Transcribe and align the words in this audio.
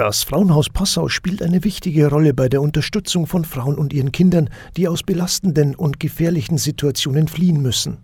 Das 0.00 0.22
Frauenhaus 0.22 0.70
Passau 0.70 1.10
spielt 1.10 1.42
eine 1.42 1.62
wichtige 1.62 2.08
Rolle 2.08 2.32
bei 2.32 2.48
der 2.48 2.62
Unterstützung 2.62 3.26
von 3.26 3.44
Frauen 3.44 3.76
und 3.76 3.92
ihren 3.92 4.12
Kindern, 4.12 4.48
die 4.78 4.88
aus 4.88 5.02
belastenden 5.02 5.74
und 5.74 6.00
gefährlichen 6.00 6.56
Situationen 6.56 7.28
fliehen 7.28 7.60
müssen. 7.60 7.98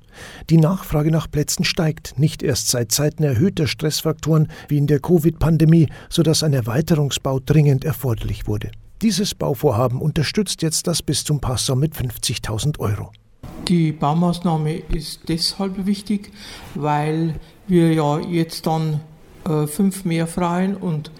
Die 0.50 0.58
Nachfrage 0.58 1.10
nach 1.10 1.30
Plätzen 1.30 1.64
steigt, 1.64 2.18
nicht 2.18 2.42
erst 2.42 2.68
seit 2.68 2.92
Zeiten 2.92 3.22
erhöhter 3.22 3.66
Stressfaktoren 3.66 4.48
wie 4.68 4.76
in 4.76 4.86
der 4.86 5.00
Covid-Pandemie, 5.00 5.88
sodass 6.10 6.42
ein 6.42 6.52
Erweiterungsbau 6.52 7.40
dringend 7.40 7.86
erforderlich 7.86 8.46
wurde. 8.46 8.72
Dieses 9.00 9.34
Bauvorhaben 9.34 10.02
unterstützt 10.02 10.60
jetzt 10.60 10.86
das 10.88 11.00
Bistum 11.00 11.40
Passau 11.40 11.76
mit 11.76 11.94
50.000 11.94 12.78
Euro. 12.78 13.10
Die 13.68 13.92
Baumaßnahme 13.92 14.74
ist 14.74 15.20
deshalb 15.30 15.86
wichtig, 15.86 16.30
weil 16.74 17.36
wir 17.66 17.94
ja 17.94 18.18
jetzt 18.18 18.66
dann 18.66 19.00
äh, 19.48 19.66
fünf 19.66 20.04
mehr 20.04 20.26
Frauen 20.26 20.76
und 20.76 21.10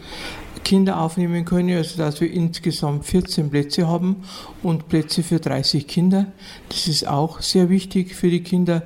Kinder 0.67 1.01
aufnehmen 1.01 1.45
können, 1.45 1.77
also 1.77 1.97
dass 1.97 2.21
wir 2.21 2.29
insgesamt 2.29 3.05
14 3.05 3.51
Plätze 3.51 3.87
haben 3.87 4.25
und 4.65 4.89
Plätze 4.89 5.23
für 5.23 5.39
30 5.39 5.87
Kinder. 5.87 6.27
Das 6.69 6.89
ist 6.89 7.07
auch 7.07 7.41
sehr 7.41 7.69
wichtig 7.69 8.17
für 8.17 8.29
die 8.29 8.43
Kinder, 8.43 8.83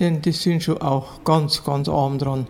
denn 0.00 0.20
die 0.20 0.32
sind 0.32 0.62
schon 0.62 0.82
auch 0.82 1.24
ganz, 1.24 1.64
ganz 1.64 1.88
arm 1.88 2.18
dran. 2.18 2.46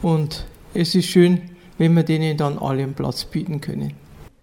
Und 0.00 0.46
es 0.74 0.94
ist 0.94 1.06
schön, 1.06 1.40
wenn 1.76 1.92
wir 1.96 2.04
denen 2.04 2.36
dann 2.36 2.56
alle 2.56 2.84
einen 2.84 2.94
Platz 2.94 3.24
bieten 3.24 3.60
können. 3.60 3.94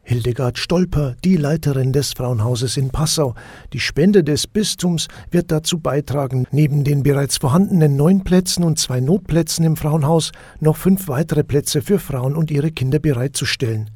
Hildegard 0.07 0.59
Stolper, 0.59 1.15
die 1.23 1.35
Leiterin 1.35 1.91
des 1.91 2.13
Frauenhauses 2.13 2.77
in 2.77 2.91
Passau. 2.91 3.33
Die 3.73 3.79
Spende 3.79 4.23
des 4.23 4.45
Bistums 4.45 5.07
wird 5.31 5.51
dazu 5.51 5.79
beitragen, 5.79 6.45
neben 6.51 6.83
den 6.83 7.01
bereits 7.01 7.37
vorhandenen 7.37 7.95
neun 7.95 8.23
Plätzen 8.23 8.63
und 8.63 8.77
zwei 8.77 8.99
Notplätzen 8.99 9.65
im 9.65 9.75
Frauenhaus 9.75 10.31
noch 10.59 10.77
fünf 10.77 11.07
weitere 11.07 11.43
Plätze 11.43 11.81
für 11.81 11.97
Frauen 11.97 12.35
und 12.35 12.51
ihre 12.51 12.69
Kinder 12.69 12.99
bereitzustellen. 12.99 13.89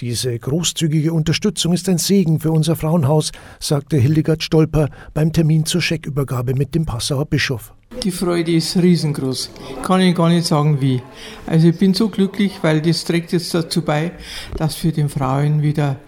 Diese 0.00 0.38
großzügige 0.38 1.12
Unterstützung 1.12 1.74
ist 1.74 1.86
ein 1.86 1.98
Segen 1.98 2.40
für 2.40 2.50
unser 2.50 2.74
Frauenhaus, 2.74 3.30
sagte 3.60 3.98
Hildegard 3.98 4.42
Stolper 4.42 4.88
beim 5.12 5.34
Termin 5.34 5.66
zur 5.66 5.82
Scheckübergabe 5.82 6.54
mit 6.54 6.74
dem 6.74 6.86
Passauer 6.86 7.26
Bischof. 7.26 7.74
Die 8.02 8.10
Freude 8.10 8.52
ist 8.52 8.76
riesengroß. 8.76 9.50
Kann 9.84 10.00
ich 10.00 10.16
gar 10.16 10.28
nicht 10.28 10.44
sagen 10.44 10.80
wie. 10.80 11.00
Also 11.46 11.68
ich 11.68 11.78
bin 11.78 11.94
so 11.94 12.08
glücklich, 12.08 12.58
weil 12.62 12.82
das 12.82 13.04
trägt 13.04 13.30
jetzt 13.30 13.54
dazu 13.54 13.82
bei, 13.82 14.10
dass 14.56 14.82
wir 14.82 14.90
den 14.90 15.08
Frauen 15.08 15.62
wieder 15.62 16.00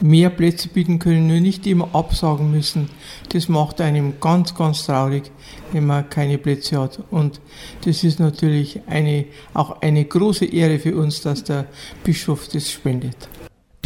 mehr 0.00 0.30
Plätze 0.30 0.68
bieten 0.68 0.98
können, 0.98 1.28
nur 1.28 1.38
nicht 1.38 1.64
immer 1.68 1.94
absagen 1.94 2.50
müssen. 2.50 2.90
Das 3.28 3.48
macht 3.48 3.80
einem 3.80 4.14
ganz, 4.20 4.54
ganz 4.56 4.86
traurig, 4.86 5.30
wenn 5.72 5.86
man 5.86 6.10
keine 6.10 6.38
Plätze 6.38 6.80
hat. 6.80 7.00
Und 7.12 7.40
das 7.84 8.02
ist 8.02 8.18
natürlich 8.18 8.80
eine, 8.88 9.26
auch 9.54 9.80
eine 9.80 10.04
große 10.04 10.44
Ehre 10.44 10.80
für 10.80 10.96
uns, 10.96 11.20
dass 11.20 11.44
der 11.44 11.66
Bischof 12.02 12.48
das 12.48 12.70
spendet. 12.70 13.28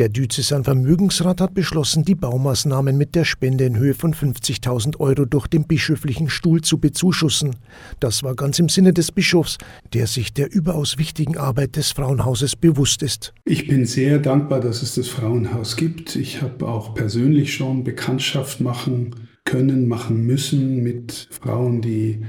Der 0.03 0.09
Diözesan 0.09 0.65
Vermögensrat 0.65 1.41
hat 1.41 1.55
beschlossen, 1.55 2.05
die 2.05 2.17
Baumaßnahmen 2.17 2.99
mit 2.99 3.15
der 3.15 3.25
Spende 3.25 3.67
in 3.67 3.79
Höhe 3.79 3.95
von 3.95 4.15
50.000 4.15 4.99
Euro 4.99 5.27
durch 5.27 5.47
den 5.47 5.63
bischöflichen 5.63 6.29
Stuhl 6.29 6.61
zu 6.61 6.79
bezuschussen. 6.79 7.55
Das 8.01 8.25
war 8.25 8.35
ganz 8.35 8.59
im 8.59 8.69
Sinne 8.69 8.93
des 8.93 9.13
Bischofs, 9.13 9.59
der 9.93 10.09
sich 10.09 10.33
der 10.33 10.53
überaus 10.53 10.99
wichtigen 10.99 11.39
Arbeit 11.39 11.77
des 11.77 11.93
Frauenhauses 11.93 12.57
bewusst 12.57 13.05
ist. 13.05 13.33
Ich 13.45 13.69
bin 13.69 13.87
sehr 13.87 14.19
dankbar, 14.19 14.59
dass 14.59 14.83
es 14.83 14.97
das 14.97 15.07
Frauenhaus 15.07 15.77
gibt. 15.77 16.17
Ich 16.17 16.43
habe 16.43 16.67
auch 16.67 16.95
persönlich 16.95 17.55
schon 17.55 17.85
Bekanntschaft 17.85 18.61
machen 18.61 19.15
können, 19.45 19.87
machen 19.87 20.27
müssen 20.27 20.83
mit 20.83 21.29
Frauen, 21.31 21.81
die 21.81 22.23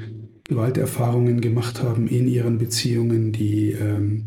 Gewalterfahrungen 0.43 1.41
gemacht 1.41 1.81
haben 1.81 2.07
in 2.07 2.27
ihren 2.27 2.59
Beziehungen, 2.59 3.31
die 3.31 3.71
ähm, 3.71 4.25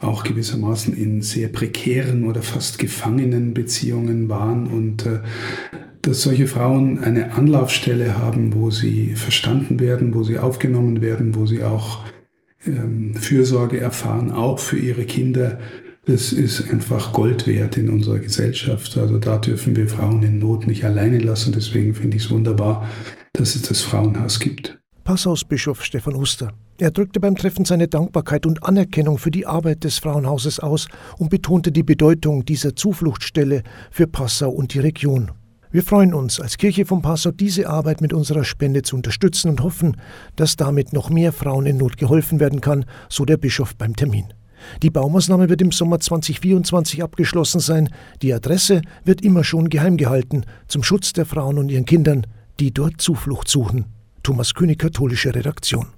auch 0.00 0.24
gewissermaßen 0.24 0.94
in 0.94 1.22
sehr 1.22 1.48
prekären 1.48 2.24
oder 2.24 2.42
fast 2.42 2.78
gefangenen 2.78 3.54
Beziehungen 3.54 4.28
waren 4.28 4.66
und 4.66 5.06
äh, 5.06 5.20
dass 6.02 6.22
solche 6.22 6.46
Frauen 6.46 7.00
eine 7.00 7.32
Anlaufstelle 7.32 8.18
haben, 8.18 8.54
wo 8.54 8.70
sie 8.70 9.14
verstanden 9.16 9.80
werden, 9.80 10.14
wo 10.14 10.22
sie 10.22 10.38
aufgenommen 10.38 11.00
werden, 11.00 11.34
wo 11.34 11.46
sie 11.46 11.64
auch 11.64 12.04
ähm, 12.64 13.14
Fürsorge 13.14 13.80
erfahren, 13.80 14.30
auch 14.30 14.58
für 14.58 14.78
ihre 14.78 15.04
Kinder. 15.04 15.58
Das 16.04 16.32
ist 16.32 16.70
einfach 16.70 17.12
Gold 17.12 17.48
wert 17.48 17.76
in 17.76 17.88
unserer 17.88 18.20
Gesellschaft. 18.20 18.96
Also 18.96 19.18
da 19.18 19.38
dürfen 19.38 19.74
wir 19.74 19.88
Frauen 19.88 20.22
in 20.22 20.38
Not 20.38 20.68
nicht 20.68 20.84
alleine 20.84 21.18
lassen. 21.18 21.52
Deswegen 21.52 21.94
finde 21.94 22.16
ich 22.16 22.24
es 22.24 22.30
wunderbar, 22.30 22.88
dass 23.32 23.56
es 23.56 23.62
das 23.62 23.80
Frauenhaus 23.80 24.38
gibt. 24.38 24.78
Passaus 25.06 25.44
Bischof 25.44 25.84
Stefan 25.84 26.16
Oster. 26.16 26.52
Er 26.78 26.90
drückte 26.90 27.20
beim 27.20 27.36
Treffen 27.36 27.64
seine 27.64 27.86
Dankbarkeit 27.86 28.44
und 28.44 28.64
Anerkennung 28.64 29.18
für 29.18 29.30
die 29.30 29.46
Arbeit 29.46 29.84
des 29.84 29.98
Frauenhauses 29.98 30.58
aus 30.58 30.88
und 31.16 31.30
betonte 31.30 31.70
die 31.70 31.84
Bedeutung 31.84 32.44
dieser 32.44 32.74
Zufluchtsstelle 32.74 33.62
für 33.92 34.08
Passau 34.08 34.50
und 34.50 34.74
die 34.74 34.80
Region. 34.80 35.30
Wir 35.70 35.84
freuen 35.84 36.12
uns 36.12 36.40
als 36.40 36.58
Kirche 36.58 36.86
von 36.86 37.02
Passau, 37.02 37.30
diese 37.30 37.68
Arbeit 37.68 38.00
mit 38.00 38.12
unserer 38.12 38.42
Spende 38.42 38.82
zu 38.82 38.96
unterstützen 38.96 39.48
und 39.48 39.62
hoffen, 39.62 39.96
dass 40.34 40.56
damit 40.56 40.92
noch 40.92 41.08
mehr 41.08 41.32
Frauen 41.32 41.66
in 41.66 41.76
Not 41.76 41.98
geholfen 41.98 42.40
werden 42.40 42.60
kann, 42.60 42.84
so 43.08 43.24
der 43.24 43.36
Bischof 43.36 43.76
beim 43.76 43.94
Termin. 43.94 44.34
Die 44.82 44.90
Baumaßnahme 44.90 45.48
wird 45.48 45.62
im 45.62 45.70
Sommer 45.70 46.00
2024 46.00 47.04
abgeschlossen 47.04 47.60
sein. 47.60 47.90
Die 48.22 48.34
Adresse 48.34 48.82
wird 49.04 49.20
immer 49.20 49.44
schon 49.44 49.68
geheim 49.68 49.98
gehalten, 49.98 50.42
zum 50.66 50.82
Schutz 50.82 51.12
der 51.12 51.26
Frauen 51.26 51.58
und 51.58 51.70
ihren 51.70 51.84
Kindern, 51.84 52.26
die 52.58 52.74
dort 52.74 53.00
Zuflucht 53.00 53.46
suchen. 53.46 53.95
Thomas 54.26 54.54
König, 54.54 54.80
katholische 54.80 55.32
Redaktion. 55.32 55.95